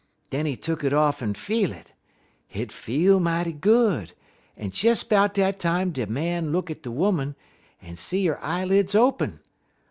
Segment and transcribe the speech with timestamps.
[0.31, 1.93] Den he tuck it off en feel it.
[2.47, 4.13] Hit feel mighty good,
[4.57, 7.35] but des 'bout dat time de Man look at de 'Oman,
[7.83, 9.41] en he see 'er eyeleds open.